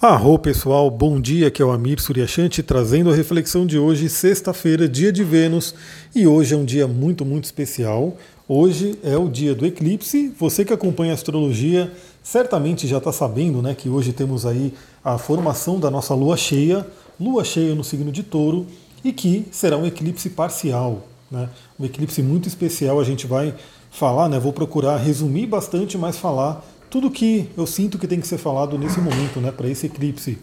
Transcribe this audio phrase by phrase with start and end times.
[0.00, 4.86] Arro pessoal, bom dia, que é o Amir Suryashanti trazendo a reflexão de hoje, sexta-feira,
[4.86, 5.74] dia de Vênus,
[6.14, 8.14] e hoje é um dia muito, muito especial.
[8.46, 10.30] Hoje é o dia do eclipse.
[10.38, 11.90] Você que acompanha a astrologia
[12.22, 16.86] certamente já está sabendo né, que hoje temos aí a formação da nossa lua cheia,
[17.18, 18.66] lua cheia no signo de touro,
[19.02, 21.08] e que será um eclipse parcial.
[21.30, 21.48] Né,
[21.80, 23.54] um eclipse muito especial, a gente vai
[23.90, 26.62] falar, né, vou procurar resumir bastante, mas falar
[26.96, 30.38] tudo que eu sinto que tem que ser falado nesse momento, né, para esse eclipse.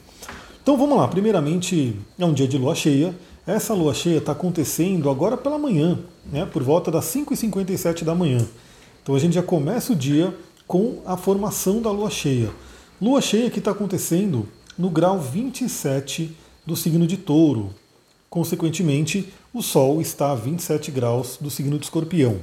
[0.61, 3.15] Então vamos lá, primeiramente é um dia de lua cheia.
[3.47, 5.97] Essa lua cheia está acontecendo agora pela manhã,
[6.31, 8.45] né, por volta das 5h57 da manhã.
[9.01, 10.31] Então a gente já começa o dia
[10.67, 12.51] com a formação da lua cheia.
[13.01, 17.71] Lua cheia que está acontecendo no grau 27 do signo de touro.
[18.29, 22.37] Consequentemente, o Sol está a 27 graus do signo de escorpião.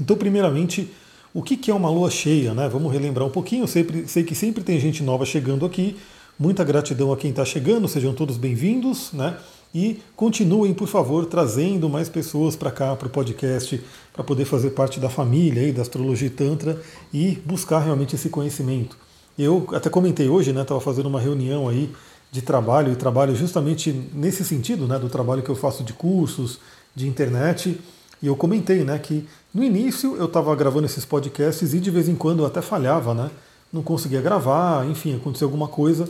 [0.00, 0.90] Então, primeiramente,
[1.34, 2.52] o que, é uma lua cheia?
[2.52, 2.68] Né?
[2.68, 3.64] Vamos relembrar um pouquinho.
[3.64, 5.96] Eu sei, sei que sempre tem gente nova chegando aqui.
[6.38, 9.12] Muita gratidão a quem está chegando, sejam todos bem-vindos.
[9.12, 9.36] Né?
[9.74, 14.70] E continuem, por favor, trazendo mais pessoas para cá, para o podcast, para poder fazer
[14.70, 16.80] parte da família aí, da Astrologia Tantra
[17.12, 18.98] e buscar realmente esse conhecimento.
[19.38, 21.90] Eu até comentei hoje, estava né, fazendo uma reunião aí
[22.30, 26.58] de trabalho, e trabalho justamente nesse sentido, né, do trabalho que eu faço de cursos,
[26.94, 27.78] de internet,
[28.22, 32.08] e eu comentei né, que no início eu estava gravando esses podcasts e de vez
[32.08, 33.30] em quando eu até falhava, né?
[33.72, 36.08] Não conseguia gravar, enfim, aconteceu alguma coisa.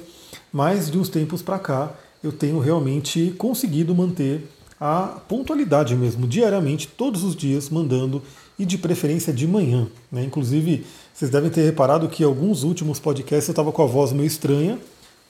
[0.53, 4.47] Mas de uns tempos para cá eu tenho realmente conseguido manter
[4.79, 8.21] a pontualidade mesmo, diariamente, todos os dias, mandando
[8.59, 9.87] e de preferência de manhã.
[10.11, 10.25] Né?
[10.25, 14.27] Inclusive, vocês devem ter reparado que alguns últimos podcasts eu estava com a voz meio
[14.27, 14.79] estranha,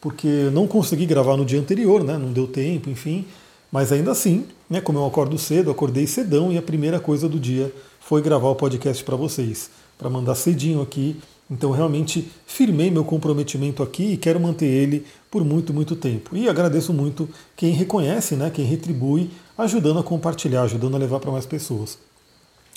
[0.00, 2.18] porque não consegui gravar no dia anterior, né?
[2.18, 3.26] não deu tempo, enfim.
[3.72, 7.40] Mas ainda assim, né, como eu acordo cedo, acordei cedão e a primeira coisa do
[7.40, 11.16] dia foi gravar o podcast para vocês, para mandar cedinho aqui.
[11.50, 16.36] Então realmente firmei meu comprometimento aqui e quero manter ele por muito, muito tempo.
[16.36, 21.32] E agradeço muito quem reconhece, né, quem retribui, ajudando a compartilhar, ajudando a levar para
[21.32, 21.98] mais pessoas.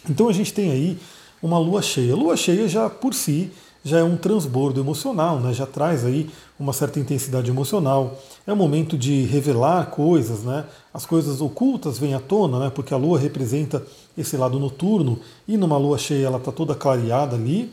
[0.09, 0.97] Então a gente tem aí
[1.43, 2.15] uma lua cheia.
[2.15, 3.51] Lua cheia já por si
[3.85, 5.53] já é um transbordo emocional, né?
[5.53, 6.27] já traz aí
[6.59, 8.19] uma certa intensidade emocional.
[8.47, 10.65] É o momento de revelar coisas, né?
[10.91, 12.71] as coisas ocultas vêm à tona, né?
[12.73, 13.85] porque a lua representa
[14.17, 17.71] esse lado noturno e numa lua cheia ela está toda clareada ali.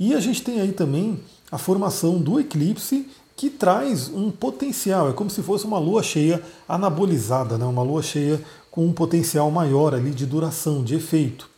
[0.00, 5.12] E a gente tem aí também a formação do eclipse que traz um potencial, é
[5.12, 7.64] como se fosse uma lua cheia anabolizada, né?
[7.64, 11.48] uma lua cheia com um potencial maior ali de duração, de efeito.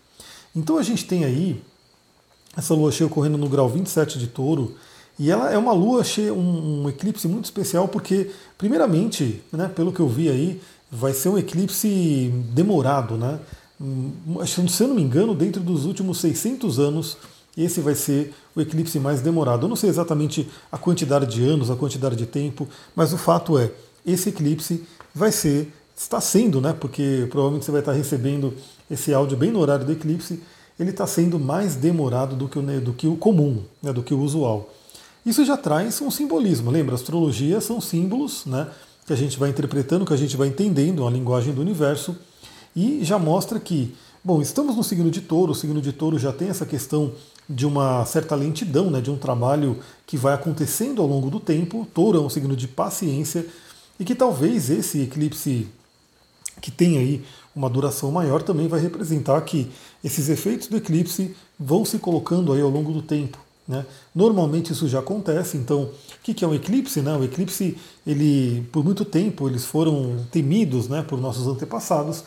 [0.55, 1.63] Então a gente tem aí
[2.57, 4.75] essa lua cheia ocorrendo no grau 27 de touro,
[5.19, 9.93] e ela é uma lua cheia, um, um eclipse muito especial, porque, primeiramente, né, pelo
[9.93, 10.61] que eu vi aí,
[10.91, 13.39] vai ser um eclipse demorado, né?
[13.81, 14.13] Hum,
[14.47, 17.17] se eu não me engano, dentro dos últimos 600 anos,
[17.57, 19.65] esse vai ser o eclipse mais demorado.
[19.65, 23.59] Eu não sei exatamente a quantidade de anos, a quantidade de tempo, mas o fato
[23.59, 23.71] é,
[24.05, 26.73] esse eclipse vai ser, está sendo, né?
[26.73, 28.55] Porque provavelmente você vai estar recebendo
[28.91, 30.41] esse áudio bem no horário do eclipse,
[30.79, 34.13] ele está sendo mais demorado do que o, do que o comum, né, do que
[34.13, 34.71] o usual.
[35.25, 36.71] Isso já traz um simbolismo.
[36.71, 38.69] Lembra, astrologia são símbolos né,
[39.07, 42.17] que a gente vai interpretando, que a gente vai entendendo a linguagem do universo
[42.75, 46.33] e já mostra que, bom, estamos no signo de touro, o signo de touro já
[46.33, 47.13] tem essa questão
[47.49, 51.87] de uma certa lentidão, né, de um trabalho que vai acontecendo ao longo do tempo.
[51.95, 53.47] Touro é um signo de paciência
[53.99, 55.69] e que talvez esse eclipse
[56.61, 59.71] que tem aí uma duração maior também vai representar que
[60.03, 63.39] esses efeitos do eclipse vão se colocando aí ao longo do tempo.
[63.67, 63.87] Né?
[64.15, 65.91] Normalmente isso já acontece, então o
[66.23, 67.01] que é um eclipse?
[67.01, 67.17] Né?
[67.17, 72.25] O eclipse, ele, por muito tempo, eles foram temidos né, por nossos antepassados,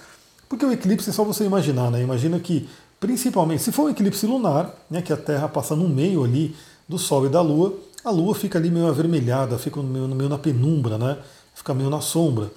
[0.50, 2.02] porque o eclipse é só você imaginar, né?
[2.02, 2.68] imagina que
[3.00, 6.56] principalmente, se for um eclipse lunar, né, que a Terra passa no meio ali
[6.88, 10.38] do Sol e da Lua, a Lua fica ali meio avermelhada, fica meio, meio na
[10.38, 11.18] penumbra, né?
[11.54, 12.50] fica meio na sombra.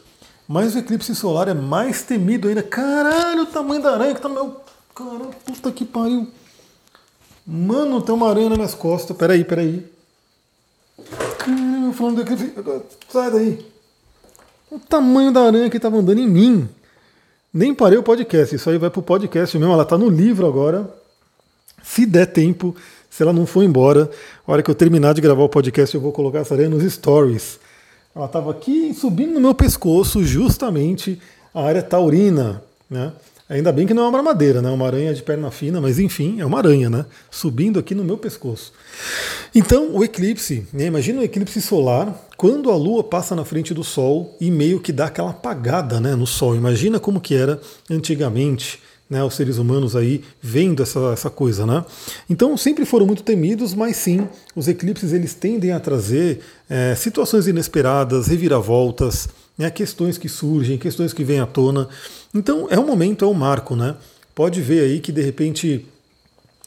[0.52, 2.60] Mas o eclipse solar é mais temido ainda.
[2.60, 4.60] Caralho, o tamanho da aranha que tá meu.
[4.92, 6.26] Caralho, puta que pariu.
[7.46, 9.16] Mano, tem uma aranha nas minhas costas.
[9.16, 9.86] Peraí, peraí.
[11.38, 12.52] Caralho, falando do eclipse.
[13.08, 13.64] Sai daí.
[14.72, 16.68] O tamanho da aranha que tava andando em mim.
[17.54, 18.56] Nem parei o podcast.
[18.56, 19.72] Isso aí vai pro podcast mesmo.
[19.72, 20.92] Ela tá no livro agora.
[21.80, 22.74] Se der tempo,
[23.08, 24.10] se ela não for embora,
[24.44, 26.82] a hora que eu terminar de gravar o podcast, eu vou colocar essa aranha nos
[26.92, 27.60] stories.
[28.14, 31.20] Ela estava aqui subindo no meu pescoço, justamente
[31.54, 33.12] a área taurina, né?
[33.48, 34.70] Ainda bem que não é uma armadeira, né?
[34.70, 37.04] Uma aranha de perna fina, mas enfim, é uma aranha, né?
[37.28, 38.72] Subindo aqui no meu pescoço.
[39.52, 40.86] Então, o eclipse, né?
[40.86, 44.92] imagina o eclipse solar, quando a Lua passa na frente do Sol e meio que
[44.92, 46.54] dá aquela apagada né, no Sol.
[46.54, 47.60] Imagina como que era
[47.90, 48.80] antigamente,
[49.10, 51.84] né, os seres humanos aí vendo essa, essa coisa, né?
[52.28, 57.48] Então sempre foram muito temidos, mas sim, os eclipses eles tendem a trazer é, situações
[57.48, 59.28] inesperadas, reviravoltas,
[59.58, 61.88] né, questões que surgem, questões que vêm à tona.
[62.32, 63.96] Então é um momento, é um marco, né?
[64.32, 65.84] Pode ver aí que de repente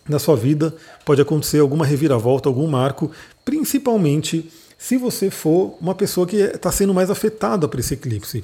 [0.07, 0.75] na sua vida
[1.05, 3.09] pode acontecer alguma reviravolta, algum marco,
[3.45, 8.43] principalmente se você for uma pessoa que está sendo mais afetada por esse eclipse.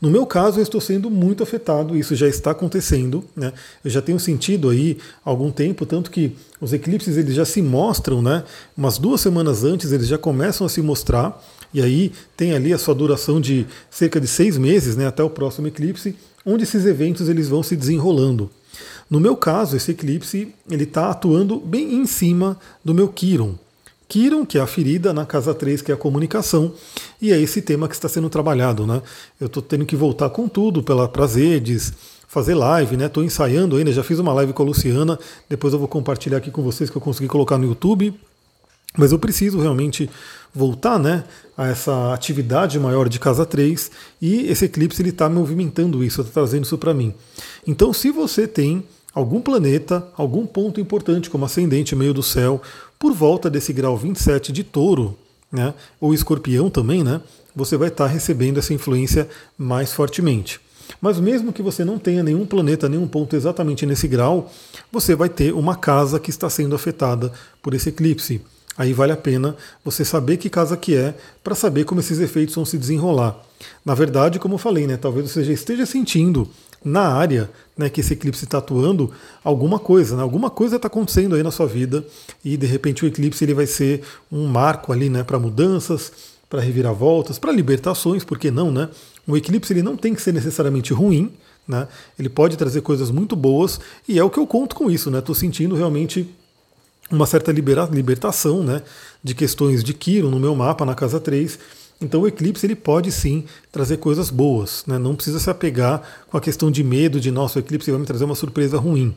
[0.00, 3.52] No meu caso, eu estou sendo muito afetado, isso já está acontecendo, né?
[3.84, 8.20] Eu já tenho sentido aí algum tempo, tanto que os eclipses eles já se mostram,
[8.20, 8.44] né?
[8.76, 11.42] Umas duas semanas antes eles já começam a se mostrar,
[11.72, 15.06] e aí tem ali a sua duração de cerca de seis meses, né?
[15.06, 16.14] Até o próximo eclipse,
[16.44, 18.50] onde esses eventos eles vão se desenrolando.
[19.08, 23.54] No meu caso, esse eclipse ele está atuando bem em cima do meu Quiron.
[24.12, 26.74] Quiron, que é a ferida, na casa 3, que é a comunicação,
[27.18, 28.86] e é esse tema que está sendo trabalhado.
[28.86, 29.00] Né?
[29.40, 30.84] Eu estou tendo que voltar com tudo
[31.22, 31.94] as redes,
[32.28, 33.06] fazer live, né?
[33.06, 35.18] Estou ensaiando ainda, já fiz uma live com a Luciana,
[35.48, 38.14] depois eu vou compartilhar aqui com vocês que eu consegui colocar no YouTube.
[38.98, 40.10] Mas eu preciso realmente
[40.54, 41.24] voltar né,
[41.56, 46.64] a essa atividade maior de casa 3 e esse eclipse está movimentando isso, está trazendo
[46.64, 47.14] isso para mim.
[47.66, 52.60] Então, se você tem algum planeta, algum ponto importante, como ascendente meio do céu,
[52.98, 55.16] por volta desse grau 27 de touro,
[55.50, 57.20] né, ou escorpião também, né,
[57.54, 59.28] você vai estar recebendo essa influência
[59.58, 60.60] mais fortemente.
[61.00, 64.50] Mas mesmo que você não tenha nenhum planeta, nenhum ponto exatamente nesse grau,
[64.90, 67.32] você vai ter uma casa que está sendo afetada
[67.62, 68.40] por esse eclipse.
[68.76, 69.54] Aí vale a pena
[69.84, 71.14] você saber que casa que é
[71.44, 73.38] para saber como esses efeitos vão se desenrolar.
[73.84, 76.48] Na verdade, como eu falei, né, talvez você já esteja sentindo
[76.84, 79.10] na área né, que esse eclipse está atuando
[79.42, 82.04] alguma coisa, né, alguma coisa está acontecendo aí na sua vida
[82.44, 86.12] e de repente o eclipse ele vai ser um marco ali né, para mudanças,
[86.52, 88.90] para reviravoltas, para libertações, por que não, né?
[89.26, 91.32] O eclipse ele não tem que ser necessariamente ruim,
[91.66, 91.88] né?
[92.18, 95.20] Ele pode trazer coisas muito boas e é o que eu conto com isso, né?
[95.20, 96.28] Estou sentindo realmente
[97.10, 98.82] uma certa libera libertação, né?
[99.24, 101.58] De questões de Quiro no meu mapa na casa 3
[102.02, 104.98] então o eclipse ele pode sim trazer coisas boas, né?
[104.98, 108.24] não precisa se apegar com a questão de medo de nosso eclipse vai me trazer
[108.24, 109.14] uma surpresa ruim.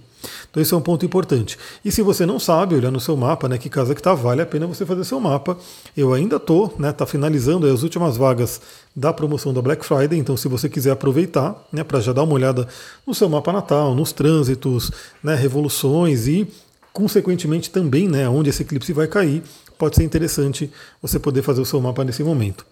[0.50, 1.58] Então esse é um ponto importante.
[1.84, 4.42] E se você não sabe, olhar no seu mapa, né, que casa que está, vale
[4.42, 5.58] a pena você fazer seu mapa.
[5.96, 8.62] Eu ainda estou, né, tá finalizando as últimas vagas
[8.96, 12.34] da promoção da Black Friday, então se você quiser aproveitar, né, para já dar uma
[12.34, 12.68] olhada
[13.06, 14.92] no seu mapa natal, nos trânsitos,
[15.24, 16.48] né, revoluções e
[16.94, 19.44] consequentemente também, né, onde esse eclipse vai cair,
[19.78, 22.66] pode ser interessante você poder fazer o seu mapa nesse momento.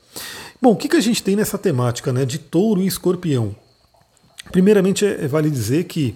[0.62, 3.56] Bom, o que, que a gente tem nessa temática né, de touro e escorpião?
[4.52, 6.16] Primeiramente, é, vale dizer que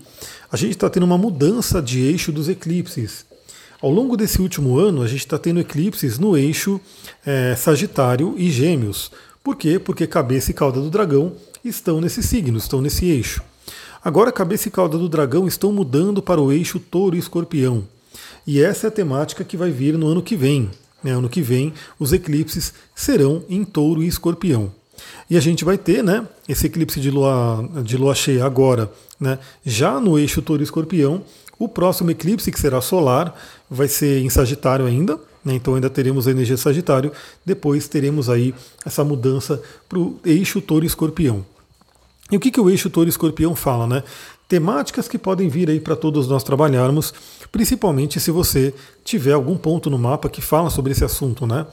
[0.51, 3.25] a gente está tendo uma mudança de eixo dos eclipses.
[3.81, 6.79] Ao longo desse último ano, a gente está tendo eclipses no eixo
[7.25, 9.11] é, Sagitário e Gêmeos.
[9.43, 9.79] Por quê?
[9.79, 11.33] Porque cabeça e cauda do dragão
[11.63, 13.41] estão nesse signo, estão nesse eixo.
[14.03, 17.83] Agora, cabeça e cauda do dragão estão mudando para o eixo touro e escorpião.
[18.47, 20.71] E essa é a temática que vai vir no ano que vem.
[21.03, 21.11] Né?
[21.11, 24.71] Ano que vem, os eclipses serão em touro e escorpião.
[25.29, 28.89] E a gente vai ter né, esse eclipse de lua, de lua cheia agora,
[29.19, 31.23] né, já no eixo touro e escorpião.
[31.59, 33.35] O próximo eclipse, que será solar,
[33.69, 37.11] vai ser em Sagitário ainda, né, então ainda teremos a energia Sagitário.
[37.45, 38.55] Depois teremos aí
[38.85, 41.45] essa mudança para o eixo touro escorpião.
[42.31, 43.87] E o que, que o eixo touro escorpião fala?
[43.87, 44.03] Né?
[44.47, 47.13] Temáticas que podem vir aí para todos nós trabalharmos
[47.51, 48.73] principalmente se você
[49.03, 51.45] tiver algum ponto no mapa que fala sobre esse assunto.
[51.45, 51.65] Né?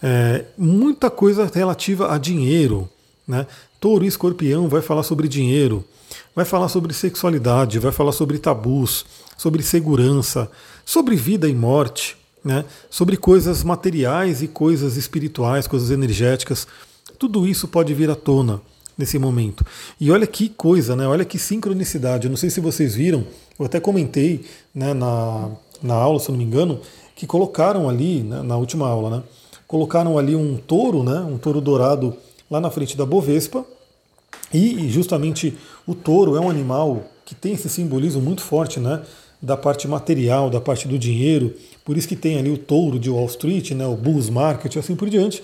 [0.00, 2.88] É, muita coisa relativa a dinheiro.
[3.26, 3.46] Né?
[3.80, 5.84] Touro e escorpião vai falar sobre dinheiro,
[6.34, 9.04] vai falar sobre sexualidade, vai falar sobre tabus,
[9.36, 10.48] sobre segurança,
[10.84, 12.64] sobre vida e morte, né?
[12.88, 16.66] sobre coisas materiais e coisas espirituais, coisas energéticas.
[17.18, 18.60] Tudo isso pode vir à tona
[19.00, 19.66] nesse momento.
[19.98, 21.06] E olha que coisa, né?
[21.06, 22.26] Olha que sincronicidade.
[22.26, 23.24] Eu não sei se vocês viram,
[23.58, 25.50] eu até comentei né, na,
[25.82, 26.80] na aula, se eu não me engano,
[27.16, 29.22] que colocaram ali, né, na última aula, né?
[29.66, 31.20] Colocaram ali um touro, né?
[31.20, 32.16] Um touro dourado
[32.50, 33.64] lá na frente da Bovespa.
[34.52, 39.02] E justamente o touro é um animal que tem esse simbolismo muito forte, né?
[39.40, 41.54] Da parte material, da parte do dinheiro.
[41.84, 43.86] Por isso que tem ali o touro de Wall Street, né?
[43.86, 45.42] O Bulls Market, assim por diante.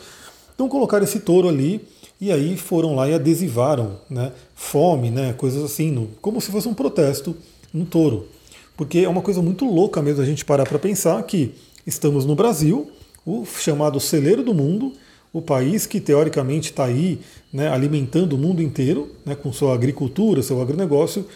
[0.54, 1.86] Então colocaram esse touro ali
[2.20, 6.68] e aí foram lá e adesivaram né, fome, né, coisas assim, no, como se fosse
[6.68, 7.36] um protesto
[7.72, 8.28] no touro.
[8.76, 11.54] Porque é uma coisa muito louca mesmo a gente parar para pensar que
[11.86, 12.90] estamos no Brasil,
[13.24, 14.92] o chamado celeiro do mundo,
[15.32, 17.18] o país que teoricamente está aí
[17.52, 21.26] né, alimentando o mundo inteiro né, com sua agricultura, seu agronegócio,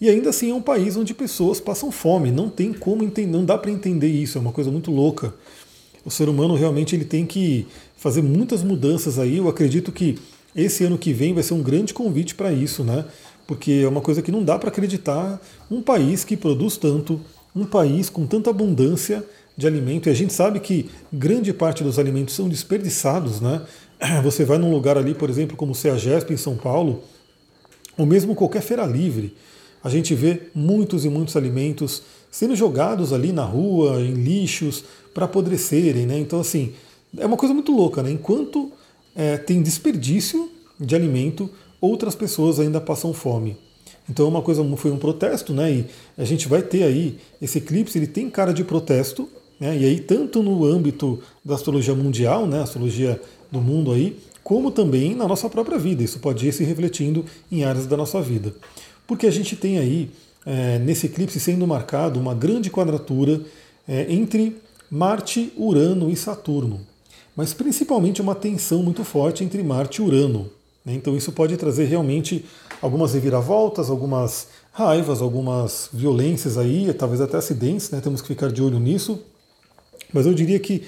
[0.00, 2.30] e ainda assim é um país onde pessoas passam fome.
[2.30, 5.34] Não tem como entender, não dá para entender isso, é uma coisa muito louca.
[6.04, 7.66] O ser humano realmente ele tem que
[8.02, 9.38] fazer muitas mudanças aí.
[9.38, 10.18] Eu acredito que
[10.54, 13.06] esse ano que vem vai ser um grande convite para isso, né?
[13.46, 15.40] porque é uma coisa que não dá para acreditar
[15.70, 17.20] um país que produz tanto,
[17.54, 19.24] um país com tanta abundância
[19.56, 23.62] de alimento, e a gente sabe que grande parte dos alimentos são desperdiçados, né?
[24.24, 27.02] Você vai num lugar ali, por exemplo, como o CEAGESP em São Paulo,
[27.98, 29.36] ou mesmo qualquer feira livre,
[29.84, 35.26] a gente vê muitos e muitos alimentos sendo jogados ali na rua, em lixos, para
[35.26, 36.18] apodrecerem, né?
[36.18, 36.72] Então, assim,
[37.16, 38.10] é uma coisa muito louca, né?
[38.10, 38.72] Enquanto
[39.14, 41.50] é, tem desperdício de alimento,
[41.80, 43.56] outras pessoas ainda passam fome.
[44.08, 45.72] Então, uma coisa foi um protesto, né?
[45.72, 45.86] E
[46.18, 49.28] a gente vai ter aí esse eclipse, ele tem cara de protesto,
[49.60, 49.76] né?
[49.76, 52.62] E aí tanto no âmbito da astrologia mundial, né?
[52.62, 56.02] Astrologia do mundo aí, como também na nossa própria vida.
[56.02, 58.54] Isso pode ir se refletindo em áreas da nossa vida.
[59.06, 60.10] Porque a gente tem aí,
[60.44, 63.40] é, nesse eclipse, sendo marcado uma grande quadratura
[63.86, 64.56] é, entre
[64.90, 66.80] Marte, Urano e Saturno.
[67.36, 70.50] Mas principalmente uma tensão muito forte entre Marte e Urano.
[70.84, 70.94] Né?
[70.94, 72.44] Então isso pode trazer realmente
[72.80, 78.00] algumas reviravoltas, algumas raivas, algumas violências aí, talvez até acidentes, né?
[78.00, 79.20] temos que ficar de olho nisso.
[80.12, 80.84] Mas eu diria que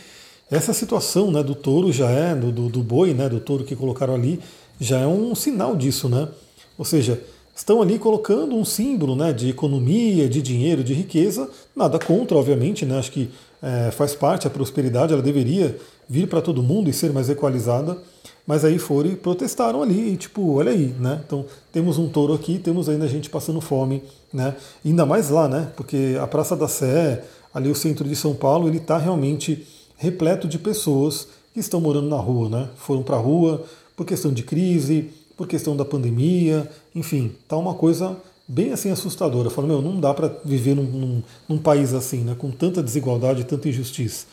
[0.50, 3.74] essa situação né, do touro já é, do, do, do boi, né, do touro que
[3.74, 4.40] colocaram ali,
[4.78, 6.28] já é um sinal disso, né?
[6.76, 7.22] Ou seja,
[7.54, 12.84] estão ali colocando um símbolo né, de economia, de dinheiro, de riqueza, nada contra, obviamente,
[12.84, 12.98] né?
[12.98, 13.30] Acho que
[13.62, 17.96] é, faz parte, a prosperidade ela deveria vir para todo mundo e ser mais equalizada,
[18.46, 21.22] mas aí foram e protestaram ali, e tipo, olha aí, né?
[21.24, 24.54] Então temos um touro aqui, temos ainda gente passando fome, né?
[24.84, 25.72] Ainda mais lá, né?
[25.76, 30.46] Porque a Praça da Sé, ali o centro de São Paulo, ele está realmente repleto
[30.46, 32.68] de pessoas que estão morando na rua, né?
[32.76, 33.64] Foram para a rua
[33.96, 39.50] por questão de crise, por questão da pandemia, enfim, tá uma coisa bem assim assustadora.
[39.50, 42.34] Falo, meu, não dá para viver num, num, num, país assim, né?
[42.38, 44.26] Com tanta desigualdade, tanta injustiça.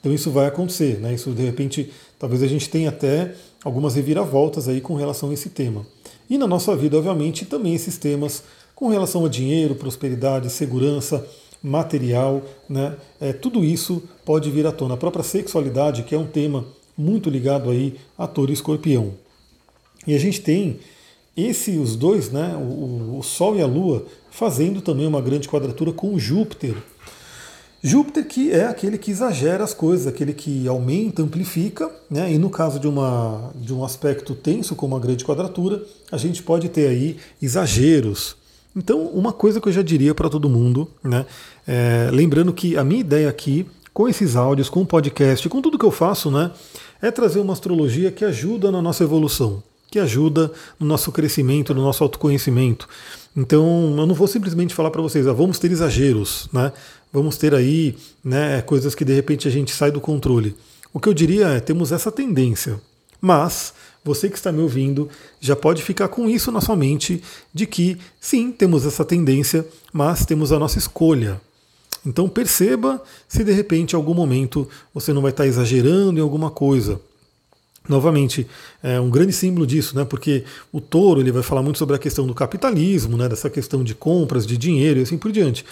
[0.00, 1.14] Então isso vai acontecer, né?
[1.14, 3.34] Isso de repente, talvez a gente tenha até
[3.64, 5.84] algumas reviravoltas aí com relação a esse tema.
[6.28, 8.42] E na nossa vida, obviamente, também esses temas
[8.74, 11.26] com relação a dinheiro, prosperidade, segurança,
[11.62, 12.96] material, né?
[13.20, 14.94] É, tudo isso pode vir à tona.
[14.94, 16.64] A própria sexualidade, que é um tema
[16.96, 19.14] muito ligado aí a touro e escorpião.
[20.06, 20.78] E a gente tem
[21.36, 22.54] esse, os dois, né?
[22.56, 26.74] O, o Sol e a Lua, fazendo também uma grande quadratura com Júpiter.
[27.82, 32.32] Júpiter que é aquele que exagera as coisas, aquele que aumenta, amplifica, né?
[32.32, 36.42] e no caso de, uma, de um aspecto tenso como a grande quadratura, a gente
[36.42, 38.36] pode ter aí exageros,
[38.76, 41.24] então, uma coisa que eu já diria para todo mundo, né?
[41.66, 45.78] É, lembrando que a minha ideia aqui, com esses áudios, com o podcast, com tudo
[45.78, 46.50] que eu faço, né?
[47.00, 51.82] É trazer uma astrologia que ajuda na nossa evolução, que ajuda no nosso crescimento, no
[51.82, 52.88] nosso autoconhecimento.
[53.36, 56.72] Então, eu não vou simplesmente falar para vocês, ah, vamos ter exageros, né?
[57.12, 60.56] Vamos ter aí né, coisas que de repente a gente sai do controle.
[60.92, 62.80] O que eu diria é, temos essa tendência,
[63.20, 63.74] mas
[64.04, 65.08] você que está me ouvindo
[65.40, 70.24] já pode ficar com isso na sua mente de que sim, temos essa tendência, mas
[70.24, 71.40] temos a nossa escolha.
[72.06, 76.50] Então perceba se de repente em algum momento você não vai estar exagerando em alguma
[76.50, 77.00] coisa.
[77.88, 78.46] Novamente,
[78.82, 80.04] é um grande símbolo disso, né?
[80.04, 83.28] Porque o touro ele vai falar muito sobre a questão do capitalismo, né?
[83.28, 85.64] Dessa questão de compras, de dinheiro e assim por diante.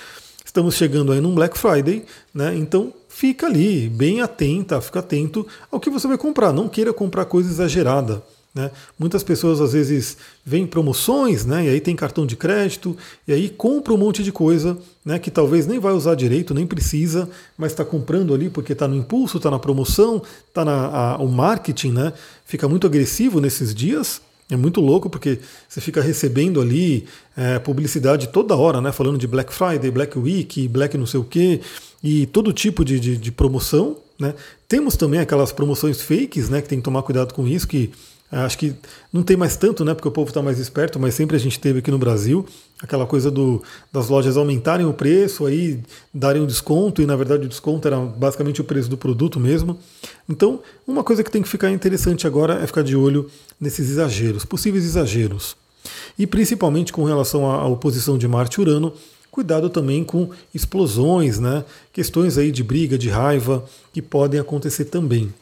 [0.45, 2.55] Estamos chegando aí num Black Friday, né?
[2.57, 6.53] Então fica ali, bem atenta, fica atento ao que você vai comprar.
[6.53, 8.23] Não queira comprar coisa exagerada.
[8.55, 8.71] Né?
[8.97, 11.65] Muitas pessoas às vezes veem promoções, né?
[11.65, 12.97] E aí tem cartão de crédito,
[13.27, 15.19] e aí compra um monte de coisa, né?
[15.19, 18.95] Que talvez nem vai usar direito, nem precisa, mas está comprando ali porque está no
[18.95, 22.13] impulso, está na promoção, está na a, o marketing, né?
[22.47, 24.21] Fica muito agressivo nesses dias.
[24.51, 28.93] É muito louco porque você fica recebendo ali é, publicidade toda hora, né?
[28.93, 31.61] Falando de Black Friday, Black Week, Black não sei o quê
[32.05, 33.97] e todo tipo de, de, de promoção.
[34.19, 34.35] Né?
[34.69, 37.91] Temos também aquelas promoções fakes, né, que tem que tomar cuidado com isso, que
[38.31, 38.75] acho que
[39.13, 41.59] não tem mais tanto, né, porque o povo está mais esperto, mas sempre a gente
[41.61, 42.45] teve aqui no Brasil
[42.83, 43.63] aquela coisa do,
[43.93, 45.81] das lojas aumentarem o preço, aí
[46.13, 49.79] darem um desconto, e na verdade o desconto era basicamente o preço do produto mesmo.
[50.29, 54.45] Então, uma coisa que tem que ficar interessante agora é ficar de olho nesses exageros,
[54.45, 55.57] possíveis exageros.
[56.19, 58.93] E principalmente com relação à oposição de Marte e Urano,
[59.35, 61.65] Cuidado também com explosões, né?
[61.93, 65.35] questões aí de briga, de raiva, que podem acontecer também.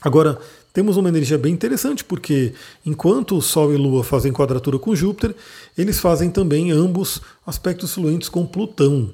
[0.00, 0.40] Agora,
[0.76, 2.52] temos uma energia bem interessante, porque
[2.84, 5.34] enquanto Sol e Lua fazem quadratura com Júpiter,
[5.76, 9.10] eles fazem também ambos aspectos fluentes com Plutão.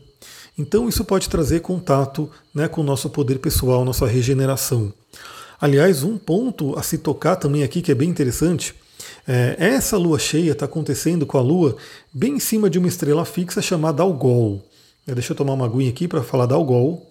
[0.59, 4.93] Então isso pode trazer contato né, com o nosso poder pessoal, nossa regeneração.
[5.61, 8.75] Aliás, um ponto a se tocar também aqui que é bem interessante
[9.25, 11.77] é, essa lua cheia está acontecendo com a lua
[12.13, 14.69] bem em cima de uma estrela fixa chamada Algol.
[15.07, 17.09] É, deixa eu tomar uma aguinha aqui para falar da Algol.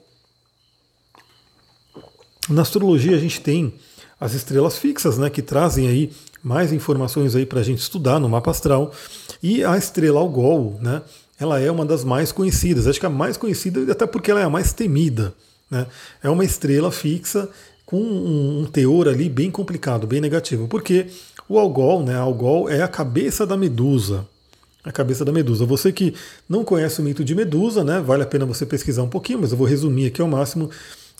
[2.50, 3.74] Na astrologia a gente tem
[4.22, 6.12] as estrelas fixas, né, que trazem aí
[6.44, 8.94] mais informações aí para a gente estudar no mapa astral.
[9.42, 11.02] E a estrela Algol, né,
[11.40, 14.44] ela é uma das mais conhecidas, acho que a mais conhecida até porque ela é
[14.44, 15.34] a mais temida.
[15.72, 15.88] Né?
[16.22, 17.50] É uma estrela fixa
[17.84, 21.08] com um, teor ali bem complicado, bem negativo, porque
[21.50, 24.28] o Algol, né, Algol é a cabeça da medusa.
[24.84, 25.64] A cabeça da medusa.
[25.66, 26.14] Você que
[26.50, 29.52] não conhece o mito de Medusa, né, vale a pena você pesquisar um pouquinho, mas
[29.52, 30.72] eu vou resumir aqui ao máximo.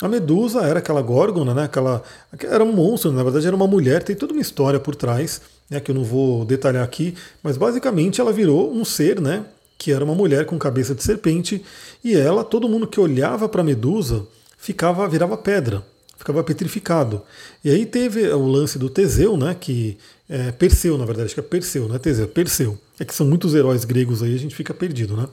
[0.02, 1.64] A Medusa era aquela górgona, né?
[1.66, 2.02] Aquela,
[2.44, 5.80] era um monstro, na verdade era uma mulher, tem toda uma história por trás, né,
[5.80, 9.46] que eu não vou detalhar aqui, mas basicamente ela virou um ser, né,
[9.78, 11.64] que era uma mulher com cabeça de serpente,
[12.04, 14.26] e ela, todo mundo que olhava para Medusa,
[14.58, 15.84] ficava virava pedra,
[16.18, 17.22] ficava petrificado.
[17.64, 21.40] E aí teve o lance do Teseu, né, que é Perseu, na verdade, acho que
[21.40, 22.78] é Perseu, não é Teseu, Perseu.
[23.00, 25.28] É que são muitos heróis gregos aí, a gente fica perdido, né?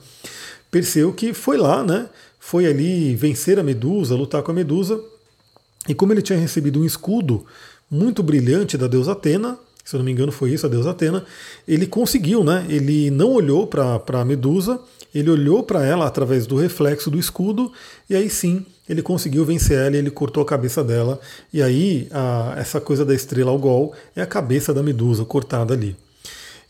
[0.71, 2.07] Perseu que foi lá, né,
[2.39, 4.99] foi ali vencer a Medusa, lutar com a Medusa,
[5.87, 7.45] e como ele tinha recebido um escudo
[7.89, 11.25] muito brilhante da deusa Atena, se eu não me engano foi isso, a deusa Atena,
[11.67, 12.65] ele conseguiu, né?
[12.69, 14.79] Ele não olhou para a Medusa,
[15.13, 17.71] ele olhou para ela através do reflexo do escudo,
[18.09, 21.19] e aí sim ele conseguiu vencer ela e ele cortou a cabeça dela.
[21.51, 25.95] E aí a, essa coisa da estrela Algol é a cabeça da Medusa cortada ali.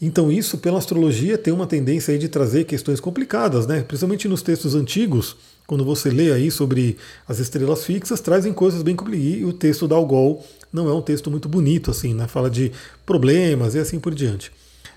[0.01, 3.81] Então isso, pela astrologia, tem uma tendência aí de trazer questões complicadas, né?
[3.81, 5.35] Principalmente nos textos antigos,
[5.69, 6.97] quando você lê aí sobre
[7.27, 9.39] as estrelas fixas, trazem coisas bem complicadas.
[9.39, 12.27] E o texto da Algol não é um texto muito bonito, assim, né?
[12.27, 12.71] Fala de
[13.05, 14.51] problemas e assim por diante.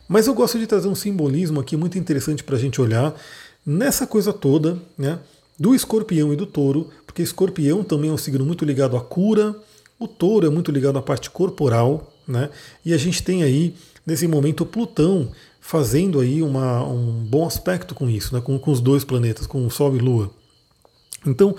[0.08, 3.14] Mas eu gosto de trazer um simbolismo aqui muito interessante para a gente olhar
[3.66, 5.18] nessa coisa toda, né?
[5.58, 9.54] Do escorpião e do touro, porque escorpião também é um signo muito ligado à cura,
[9.98, 12.48] o touro é muito ligado à parte corporal, né?
[12.82, 13.74] E a gente tem aí,
[14.06, 18.40] nesse momento, Plutão fazendo aí uma, um bom aspecto com isso, né?
[18.40, 20.30] com, com os dois planetas, com o Sol e Lua.
[21.26, 21.54] Então,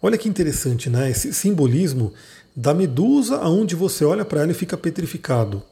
[0.00, 1.10] olha que interessante, né?
[1.10, 2.12] Esse simbolismo
[2.54, 5.62] da medusa, aonde você olha para ela e fica petrificado.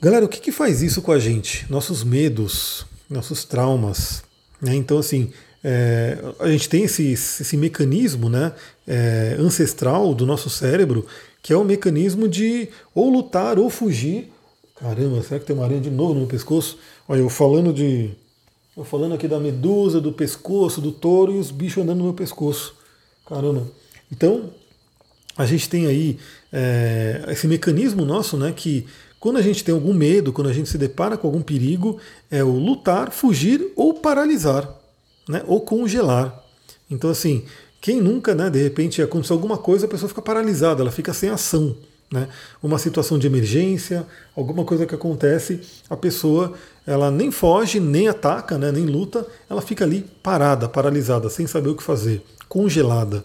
[0.00, 1.66] Galera, o que, que faz isso com a gente?
[1.70, 4.22] Nossos medos, nossos traumas.
[4.60, 4.74] Né?
[4.74, 8.52] Então, assim, é, a gente tem esse, esse mecanismo né,
[8.86, 11.06] é, ancestral do nosso cérebro,
[11.42, 14.30] que é o mecanismo de ou lutar ou fugir.
[14.78, 16.78] Caramba, será que tem uma aranha de novo no meu pescoço?
[17.08, 18.10] Olha, eu falando de
[18.76, 22.14] eu falando aqui da medusa, do pescoço, do touro e os bichos andando no meu
[22.14, 22.74] pescoço.
[23.26, 23.66] Caramba.
[24.10, 24.50] Então,
[25.36, 26.18] a gente tem aí
[26.52, 28.86] é, esse mecanismo nosso, né, que
[29.20, 31.98] quando a gente tem algum medo, quando a gente se depara com algum perigo,
[32.30, 34.68] é o lutar, fugir ou paralisar,
[35.28, 36.44] né, ou congelar.
[36.90, 37.44] Então, assim,
[37.80, 41.30] quem nunca, né, de repente, aconteceu alguma coisa, a pessoa fica paralisada, ela fica sem
[41.30, 41.76] ação.
[42.12, 42.28] Né?
[42.62, 46.54] Uma situação de emergência, alguma coisa que acontece, a pessoa
[46.86, 51.70] ela nem foge, nem ataca, né, nem luta, ela fica ali parada, paralisada, sem saber
[51.70, 53.24] o que fazer, congelada.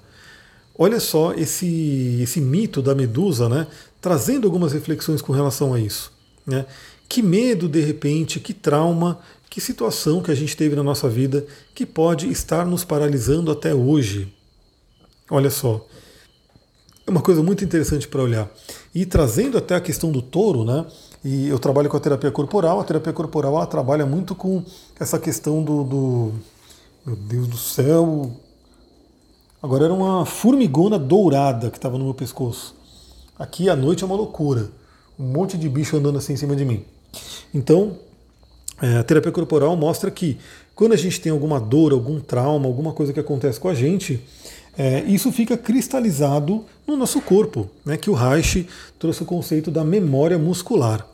[0.77, 3.67] Olha só esse, esse mito da medusa, né,
[3.99, 6.11] trazendo algumas reflexões com relação a isso.
[6.47, 6.65] Né?
[7.07, 11.45] Que medo, de repente, que trauma, que situação que a gente teve na nossa vida
[11.75, 14.31] que pode estar nos paralisando até hoje.
[15.29, 15.85] Olha só.
[17.09, 18.47] É uma coisa muito interessante para olhar.
[18.93, 20.85] E trazendo até a questão do touro, né?
[21.25, 22.79] E eu trabalho com a terapia corporal.
[22.79, 24.63] A terapia corporal ela trabalha muito com
[24.99, 26.31] essa questão do, do.
[27.03, 28.29] Meu Deus do céu!
[29.59, 32.75] Agora era uma formigona dourada que estava no meu pescoço.
[33.39, 34.69] Aqui à noite é uma loucura.
[35.17, 36.85] Um monte de bicho andando assim em cima de mim.
[37.51, 37.97] Então,
[38.79, 40.37] é, a terapia corporal mostra que
[40.75, 44.23] quando a gente tem alguma dor, algum trauma, alguma coisa que acontece com a gente,
[44.77, 49.83] é, isso fica cristalizado no nosso corpo, né, que o Reich trouxe o conceito da
[49.83, 51.07] memória muscular.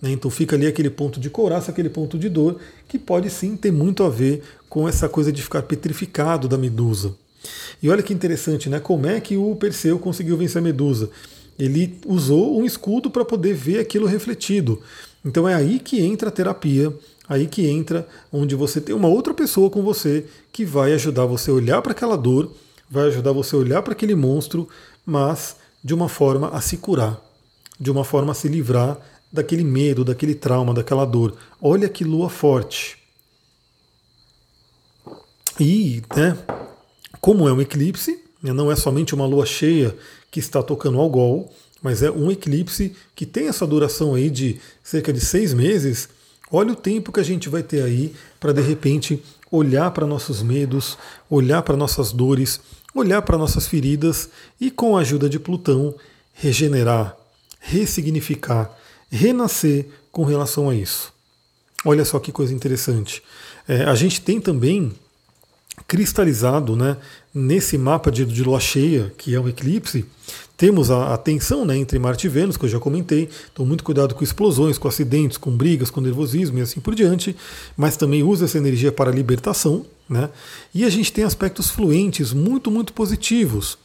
[0.00, 3.56] Né, então fica ali aquele ponto de couraça, aquele ponto de dor, que pode sim
[3.56, 7.14] ter muito a ver com essa coisa de ficar petrificado da medusa.
[7.82, 8.80] E olha que interessante, né?
[8.80, 11.10] Como é que o Perseu conseguiu vencer a Medusa?
[11.58, 14.80] Ele usou um escudo para poder ver aquilo refletido.
[15.24, 16.92] Então é aí que entra a terapia,
[17.28, 21.50] aí que entra onde você tem uma outra pessoa com você que vai ajudar você
[21.50, 22.52] a olhar para aquela dor,
[22.90, 24.68] vai ajudar você a olhar para aquele monstro,
[25.04, 27.20] mas de uma forma a se curar,
[27.78, 28.98] de uma forma a se livrar
[29.32, 31.36] daquele medo, daquele trauma, daquela dor.
[31.60, 32.98] Olha que lua forte.
[35.58, 36.36] E, né,
[37.20, 39.96] como é um eclipse, né, não é somente uma lua cheia
[40.30, 44.60] que está tocando ao gol, mas é um eclipse que tem essa duração aí de
[44.82, 46.08] cerca de seis meses.
[46.50, 50.42] Olha o tempo que a gente vai ter aí para de repente olhar para nossos
[50.42, 50.98] medos,
[51.30, 52.60] olhar para nossas dores,
[52.94, 54.28] olhar para nossas feridas
[54.60, 55.94] e, com a ajuda de Plutão,
[56.32, 57.16] regenerar,
[57.60, 58.70] ressignificar,
[59.10, 61.12] renascer com relação a isso.
[61.84, 63.22] Olha só que coisa interessante.
[63.68, 64.92] É, a gente tem também
[65.86, 66.96] cristalizado né,
[67.36, 70.06] nesse mapa de, de lua cheia, que é um eclipse,
[70.56, 73.84] temos a, a tensão né, entre Marte e Vênus, que eu já comentei, então muito
[73.84, 77.36] cuidado com explosões, com acidentes, com brigas, com nervosismo e assim por diante,
[77.76, 79.84] mas também usa essa energia para libertação.
[80.08, 80.30] Né?
[80.74, 83.76] E a gente tem aspectos fluentes muito, muito positivos.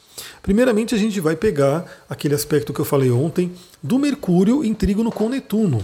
[0.42, 3.52] Primeiramente, a gente vai pegar aquele aspecto que eu falei ontem
[3.84, 5.84] do Mercúrio em trígono com Netuno.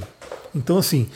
[0.56, 1.10] Então, assim,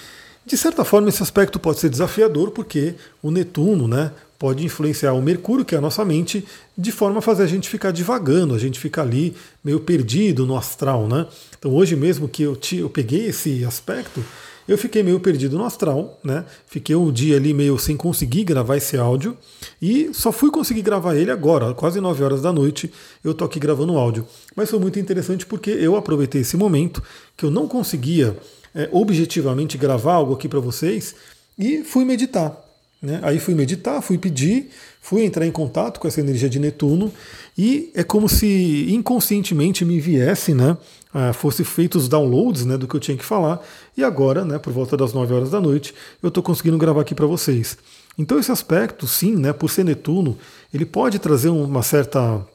[0.46, 5.22] de certa forma, esse aspecto pode ser desafiador porque o Netuno, né, pode influenciar o
[5.22, 6.44] Mercúrio, que é a nossa mente,
[6.76, 10.58] de forma a fazer a gente ficar divagando, a gente ficar ali meio perdido no
[10.58, 11.28] astral, né?
[11.60, 14.26] Então hoje mesmo que eu, te, eu peguei esse aspecto,
[14.68, 16.44] eu fiquei meio perdido no astral, né?
[16.66, 19.38] Fiquei um dia ali meio sem conseguir gravar esse áudio
[19.80, 22.92] e só fui conseguir gravar ele agora, quase 9 horas da noite,
[23.24, 24.26] eu tô aqui gravando o áudio.
[24.56, 27.04] Mas foi muito interessante porque eu aproveitei esse momento
[27.38, 28.36] que eu não conseguia
[28.74, 31.14] é, objetivamente gravar algo aqui para vocês
[31.60, 32.71] e fui meditar.
[33.02, 33.20] Né?
[33.24, 34.70] Aí fui meditar, fui pedir,
[35.02, 37.12] fui entrar em contato com essa energia de Netuno
[37.58, 40.78] e é como se inconscientemente me viesse, né,
[41.12, 43.60] ah, fosse feitos os downloads né, do que eu tinha que falar
[43.98, 47.16] e agora, né, por volta das 9 horas da noite, eu estou conseguindo gravar aqui
[47.16, 47.76] para vocês.
[48.18, 50.38] Então esse aspecto, sim, né, por ser Netuno,
[50.72, 52.46] ele pode trazer uma certa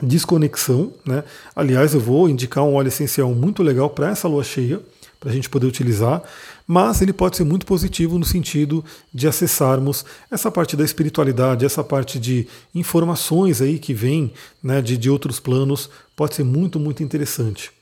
[0.00, 0.92] desconexão.
[1.04, 1.24] Né?
[1.54, 4.80] Aliás, eu vou indicar um óleo essencial muito legal para essa lua cheia
[5.24, 6.22] para a gente poder utilizar,
[6.66, 11.82] mas ele pode ser muito positivo no sentido de acessarmos essa parte da espiritualidade, essa
[11.82, 17.02] parte de informações aí que vem né, de, de outros planos, pode ser muito, muito
[17.02, 17.72] interessante.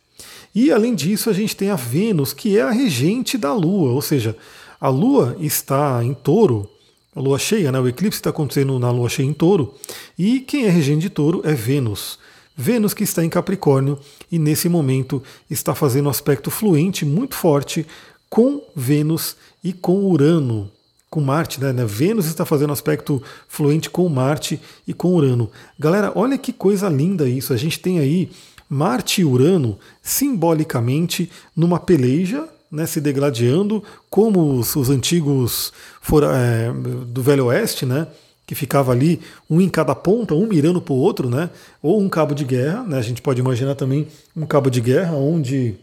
[0.54, 4.00] E além disso, a gente tem a Vênus, que é a regente da Lua, ou
[4.00, 4.36] seja,
[4.80, 6.70] a Lua está em touro,
[7.16, 9.74] a Lua cheia, né, o eclipse está acontecendo na Lua cheia em touro,
[10.16, 12.20] e quem é regente de touro é Vênus.
[12.56, 13.98] Vênus que está em Capricórnio
[14.30, 17.86] e nesse momento está fazendo um aspecto fluente muito forte
[18.28, 20.70] com Vênus e com Urano,
[21.10, 21.72] com Marte, né?
[21.72, 21.84] né?
[21.84, 25.50] Vênus está fazendo aspecto fluente com Marte e com Urano.
[25.78, 27.52] Galera, olha que coisa linda isso.
[27.52, 28.30] A gente tem aí
[28.68, 36.72] Marte e Urano simbolicamente numa peleja, né, se degladiando, como os, os antigos for, é,
[37.06, 38.06] do Velho Oeste, né?
[38.46, 41.50] Que ficava ali, um em cada ponta, um mirando para o outro, né?
[41.82, 42.98] Ou um cabo de guerra, né?
[42.98, 45.76] A gente pode imaginar também um cabo de guerra onde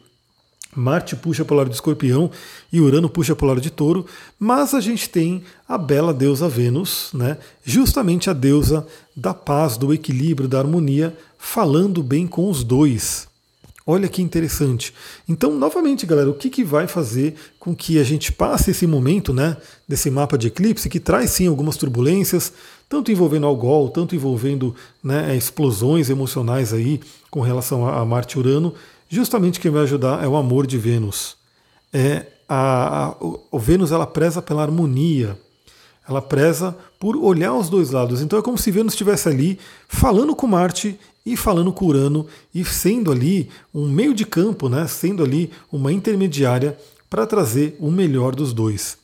[0.76, 2.30] Marte puxa para o lado de Escorpião
[2.72, 4.06] e Urano puxa para o lado de Touro,
[4.38, 7.38] mas a gente tem a bela deusa Vênus, né?
[7.64, 13.29] Justamente a deusa da paz, do equilíbrio, da harmonia, falando bem com os dois.
[13.92, 14.94] Olha que interessante.
[15.28, 19.34] Então, novamente, galera, o que, que vai fazer com que a gente passe esse momento,
[19.34, 22.54] né, desse mapa de eclipse que traz sim algumas turbulências,
[22.88, 28.76] tanto envolvendo algol, tanto envolvendo né, explosões emocionais aí com relação a, Marte e Urano.
[29.10, 31.36] Justamente quem vai ajudar é o amor de Vênus.
[31.92, 35.36] É a, a, o Vênus ela preza pela harmonia,
[36.10, 38.22] ela preza por olhar os dois lados.
[38.22, 42.66] Então é como se Vênus estivesse ali falando com Marte e falando com Urano e
[42.66, 46.78] sendo ali um meio de campo, né, sendo ali uma intermediária
[47.10, 48.98] para trazer o melhor dos dois.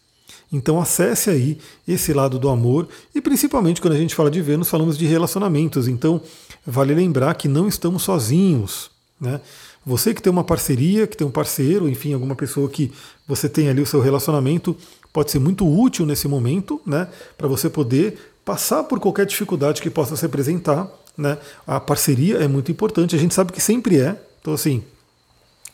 [0.51, 4.69] Então acesse aí esse lado do amor e principalmente quando a gente fala de Vênus
[4.69, 5.87] falamos de relacionamentos.
[5.87, 6.21] Então
[6.65, 8.89] vale lembrar que não estamos sozinhos,
[9.19, 9.41] né?
[9.85, 12.91] Você que tem uma parceria, que tem um parceiro, enfim, alguma pessoa que
[13.27, 14.75] você tem ali o seu relacionamento,
[15.15, 17.07] pode ser muito útil nesse momento, né?
[17.37, 21.37] Para você poder passar por qualquer dificuldade que possa se apresentar né?
[21.65, 24.19] A parceria é muito importante, a gente sabe que sempre é.
[24.41, 24.83] Então, assim,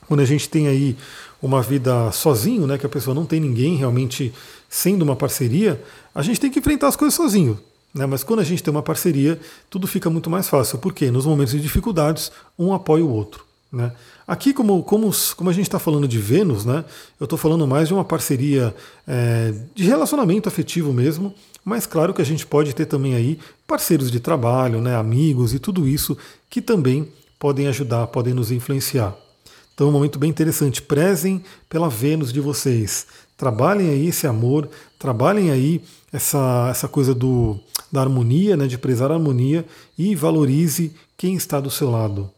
[0.08, 0.95] quando a gente tem aí
[1.41, 4.32] uma vida sozinho, né, que a pessoa não tem ninguém realmente
[4.69, 5.82] sendo uma parceria,
[6.13, 7.60] a gente tem que enfrentar as coisas sozinho.
[7.93, 8.06] Né?
[8.06, 10.77] Mas quando a gente tem uma parceria, tudo fica muito mais fácil.
[10.77, 13.43] Porque nos momentos de dificuldades, um apoia o outro.
[13.71, 13.91] Né?
[14.27, 16.84] Aqui, como, como, como a gente está falando de Vênus, né,
[17.19, 18.75] eu estou falando mais de uma parceria
[19.07, 24.12] é, de relacionamento afetivo mesmo, mas claro que a gente pode ter também aí parceiros
[24.12, 26.17] de trabalho, né, amigos e tudo isso
[26.49, 27.07] que também
[27.39, 29.15] podem ajudar, podem nos influenciar.
[29.73, 30.81] Então é um momento bem interessante.
[30.81, 33.07] Prezem pela Vênus de vocês.
[33.38, 35.81] Trabalhem aí esse amor, trabalhem aí
[36.12, 37.57] essa, essa coisa do,
[37.91, 39.65] da harmonia, né, de prezar a harmonia
[39.97, 42.29] e valorize quem está do seu lado.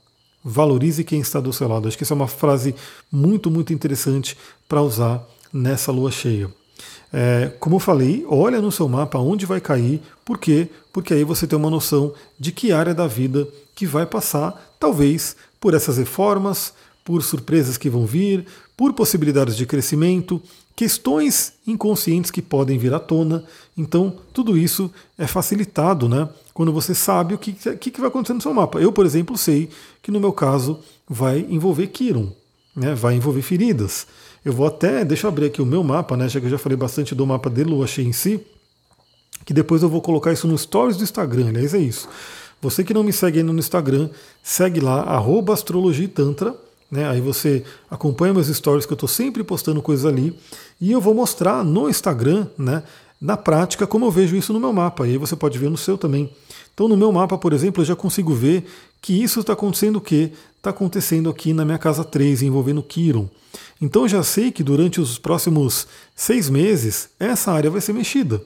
[0.44, 1.88] Valorize quem está do seu lado.
[1.88, 2.76] Acho que essa é uma frase
[3.12, 6.50] muito, muito interessante para usar nessa lua cheia.
[7.12, 10.68] É, como eu falei, olha no seu mapa onde vai cair, por quê?
[10.92, 15.36] Porque aí você tem uma noção de que área da vida que vai passar, talvez
[15.60, 18.46] por essas reformas, por surpresas que vão vir,
[18.78, 20.42] por possibilidades de crescimento,
[20.76, 23.44] questões inconscientes que podem vir à tona.
[23.78, 28.42] Então, tudo isso é facilitado né, quando você sabe o que, que, vai acontecer no
[28.42, 28.80] seu mapa.
[28.80, 29.70] Eu, por exemplo, sei
[30.02, 32.32] que no meu caso vai envolver Kiron,
[32.76, 34.08] né, vai envolver feridas.
[34.44, 36.58] Eu vou até, deixa eu abrir aqui o meu mapa, né, já que eu já
[36.58, 38.40] falei bastante do mapa de Lua Cheia em si.
[39.46, 42.08] que depois eu vou colocar isso no stories do Instagram, aliás é isso.
[42.62, 44.10] Você que não me segue ainda no Instagram,
[44.42, 46.56] segue lá, arroba astrologitantra,
[46.94, 47.10] né?
[47.10, 50.38] Aí você acompanha meus stories que eu estou sempre postando coisas ali
[50.80, 52.84] e eu vou mostrar no Instagram, né,
[53.20, 55.08] na prática, como eu vejo isso no meu mapa.
[55.08, 56.30] E aí você pode ver no seu também.
[56.74, 58.66] Então, no meu mapa, por exemplo, eu já consigo ver
[59.02, 60.32] que isso está acontecendo o quê?
[60.58, 63.30] Está acontecendo aqui na minha casa 3, envolvendo Kiron.
[63.82, 68.42] Então, eu já sei que durante os próximos seis meses, essa área vai ser mexida.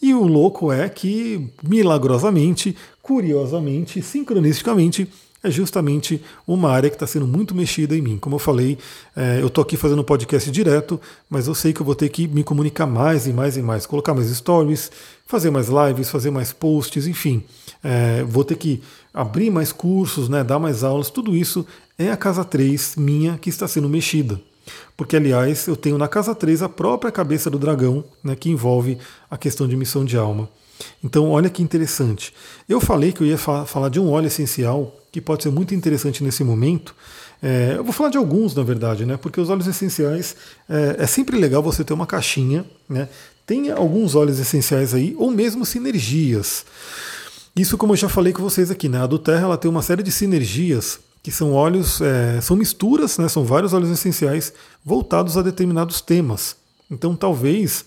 [0.00, 5.08] E o louco é que, milagrosamente, curiosamente, sincronisticamente,
[5.44, 8.16] é justamente uma área que está sendo muito mexida em mim.
[8.18, 8.78] Como eu falei,
[9.14, 12.08] é, eu estou aqui fazendo um podcast direto, mas eu sei que eu vou ter
[12.08, 14.90] que me comunicar mais e mais e mais, colocar mais stories,
[15.26, 17.44] fazer mais lives, fazer mais posts, enfim.
[17.82, 21.66] É, vou ter que abrir mais cursos, né, dar mais aulas, tudo isso
[21.98, 24.40] é a casa 3 minha que está sendo mexida.
[24.96, 28.96] Porque, aliás, eu tenho na casa 3 a própria cabeça do dragão, né, que envolve
[29.30, 30.48] a questão de missão de alma.
[31.02, 32.32] Então, olha que interessante.
[32.66, 36.24] Eu falei que eu ia falar de um óleo essencial que pode ser muito interessante
[36.24, 36.92] nesse momento.
[37.40, 39.16] É, eu vou falar de alguns, na verdade, né?
[39.16, 40.34] Porque os óleos essenciais
[40.68, 43.08] é, é sempre legal você ter uma caixinha, né?
[43.46, 46.66] Tem alguns óleos essenciais aí, ou mesmo sinergias.
[47.54, 49.02] Isso, como eu já falei com vocês aqui, né?
[49.02, 53.16] A do Terra ela tem uma série de sinergias que são óleos, é, são misturas,
[53.16, 53.28] né?
[53.28, 54.52] São vários óleos essenciais
[54.84, 56.56] voltados a determinados temas.
[56.90, 57.84] Então, talvez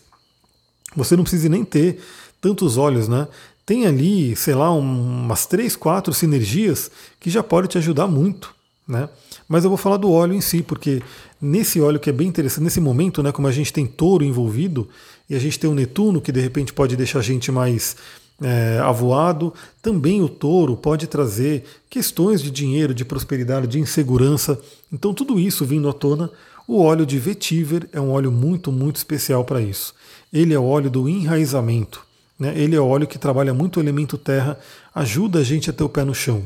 [0.95, 1.99] você não precise nem ter
[2.39, 3.27] tantos óleos, né?
[3.67, 8.55] Tem ali, sei lá, umas três, quatro sinergias que já pode te ajudar muito.
[8.87, 9.09] Né?
[9.45, 11.03] Mas eu vou falar do óleo em si, porque
[11.41, 14.87] nesse óleo que é bem interessante, nesse momento, né, como a gente tem touro envolvido,
[15.29, 17.97] e a gente tem o Netuno, que de repente pode deixar a gente mais
[18.41, 24.57] é, avoado, também o touro pode trazer questões de dinheiro, de prosperidade, de insegurança.
[24.89, 26.31] Então, tudo isso vindo à tona,
[26.65, 29.93] o óleo de vetiver é um óleo muito, muito especial para isso.
[30.31, 32.06] Ele é o óleo do enraizamento.
[32.39, 32.53] Né?
[32.55, 34.57] Ele é óleo que trabalha muito o elemento terra,
[34.93, 36.43] ajuda a gente a ter o pé no chão.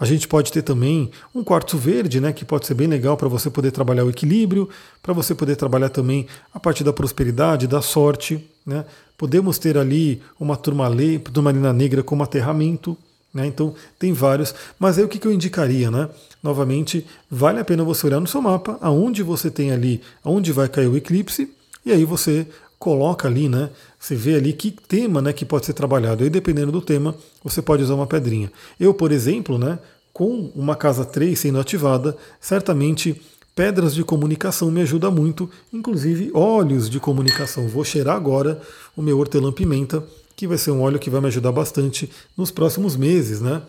[0.00, 3.26] A gente pode ter também um quartzo verde, né, que pode ser bem legal para
[3.26, 4.68] você poder trabalhar o equilíbrio,
[5.02, 8.48] para você poder trabalhar também a parte da prosperidade, da sorte.
[8.64, 8.84] Né?
[9.16, 12.96] Podemos ter ali uma turmalina negra como aterramento.
[13.34, 13.46] Né?
[13.46, 14.54] Então tem vários.
[14.78, 15.90] Mas aí o que, que eu indicaria?
[15.90, 16.08] Né?
[16.40, 20.68] Novamente, vale a pena você olhar no seu mapa, aonde você tem ali, aonde vai
[20.68, 21.52] cair o eclipse,
[21.84, 22.46] e aí você
[22.78, 23.70] coloca ali, né?
[23.98, 26.24] Você vê ali que tema né, que pode ser trabalhado.
[26.24, 28.52] E dependendo do tema, você pode usar uma pedrinha.
[28.78, 29.78] Eu, por exemplo, né,
[30.12, 33.20] com uma casa 3 sendo ativada, certamente
[33.54, 37.66] pedras de comunicação me ajuda muito, inclusive óleos de comunicação.
[37.66, 38.60] Vou cheirar agora
[38.96, 40.04] o meu hortelã-pimenta,
[40.36, 43.62] que vai ser um óleo que vai me ajudar bastante nos próximos meses, né?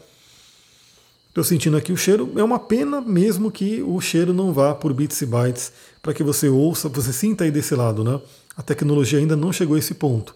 [1.29, 2.31] Estou sentindo aqui o cheiro.
[2.35, 6.23] É uma pena mesmo que o cheiro não vá por bits e bytes, para que
[6.23, 8.19] você ouça, você sinta aí desse lado, né?
[8.59, 10.35] A tecnologia ainda não chegou a esse ponto.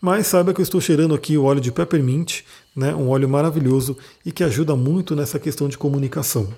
[0.00, 2.40] Mas saiba que eu estou cheirando aqui o óleo de peppermint,
[2.74, 6.52] né, um óleo maravilhoso e que ajuda muito nessa questão de comunicação.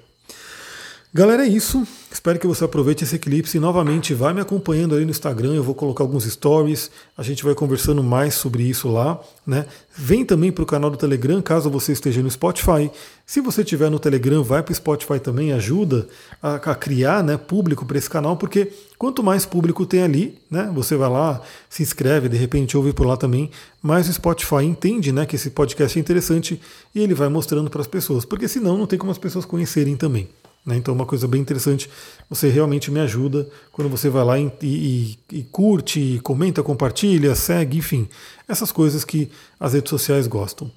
[1.14, 1.86] Galera, é isso.
[2.10, 5.52] Espero que você aproveite esse eclipse e novamente vai me acompanhando aí no Instagram.
[5.52, 9.20] Eu vou colocar alguns stories, a gente vai conversando mais sobre isso lá.
[9.46, 9.66] Né?
[9.94, 12.90] Vem também para o canal do Telegram, caso você esteja no Spotify.
[13.26, 16.08] Se você estiver no Telegram, vai para o Spotify também, ajuda
[16.42, 20.70] a, a criar né, público para esse canal, porque quanto mais público tem ali, né,
[20.74, 23.50] você vai lá, se inscreve, de repente ouve por lá também,
[23.82, 26.58] mais o Spotify entende né, que esse podcast é interessante
[26.94, 29.94] e ele vai mostrando para as pessoas, porque senão não tem como as pessoas conhecerem
[29.94, 30.26] também.
[30.64, 30.76] Né?
[30.76, 31.90] Então, uma coisa bem interessante,
[32.30, 37.78] você realmente me ajuda quando você vai lá e, e, e, curte, comenta, compartilha, segue,
[37.78, 38.08] enfim,
[38.46, 40.70] essas coisas que as redes sociais gostam.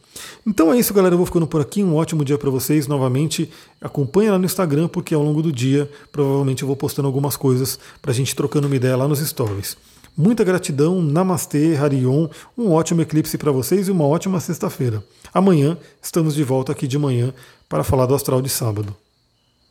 [0.46, 1.14] Então é isso, galera.
[1.14, 1.84] Eu vou ficando por aqui.
[1.84, 2.88] Um ótimo dia para vocês.
[2.88, 7.38] Novamente, acompanha lá no Instagram, porque ao longo do dia provavelmente eu vou postando algumas
[7.38, 9.78] coisas para a gente trocando uma ideia lá nos stories.
[10.18, 15.04] Muita gratidão, Namastê, Harion, um ótimo eclipse para vocês e uma ótima sexta-feira.
[15.34, 17.34] Amanhã estamos de volta aqui de manhã
[17.68, 18.96] para falar do astral de sábado.